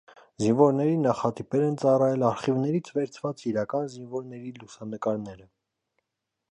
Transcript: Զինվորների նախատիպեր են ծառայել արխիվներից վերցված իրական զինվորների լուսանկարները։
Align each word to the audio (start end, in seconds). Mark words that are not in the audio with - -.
Զինվորների 0.43 0.95
նախատիպեր 1.01 1.65
են 1.65 1.77
ծառայել 1.83 2.25
արխիվներից 2.31 2.91
վերցված 2.97 3.45
իրական 3.53 3.87
զինվորների 3.97 4.55
լուսանկարները։ 4.63 5.49